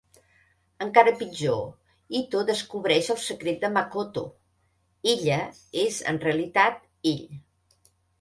Encara 0.83 1.11
pitjor, 1.17 1.57
Ito 2.19 2.39
descobreix 2.47 3.09
el 3.15 3.19
secret 3.23 3.59
de 3.65 3.69
Makoto: 3.75 4.23
"ella" 5.13 5.37
és 5.83 5.99
en 6.13 6.19
realitat 6.25 6.81
"ell". 7.13 7.21